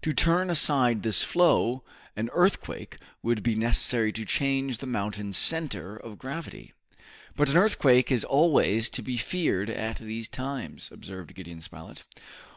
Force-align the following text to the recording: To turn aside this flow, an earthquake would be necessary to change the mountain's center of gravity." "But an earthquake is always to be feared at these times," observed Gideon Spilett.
To 0.00 0.12
turn 0.12 0.50
aside 0.50 1.04
this 1.04 1.22
flow, 1.22 1.84
an 2.16 2.30
earthquake 2.32 2.98
would 3.22 3.44
be 3.44 3.54
necessary 3.54 4.10
to 4.14 4.24
change 4.24 4.78
the 4.78 4.88
mountain's 4.88 5.36
center 5.36 5.94
of 5.96 6.18
gravity." 6.18 6.72
"But 7.36 7.48
an 7.50 7.56
earthquake 7.56 8.10
is 8.10 8.24
always 8.24 8.88
to 8.90 9.02
be 9.02 9.16
feared 9.16 9.70
at 9.70 9.98
these 9.98 10.26
times," 10.26 10.90
observed 10.90 11.34
Gideon 11.36 11.60
Spilett. 11.60 12.02